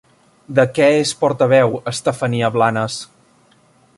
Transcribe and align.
De 0.59 0.63
què 0.77 0.87
és 1.01 1.11
portaveu 1.19 1.77
Estefania 1.93 2.51
Blanes? 2.57 2.99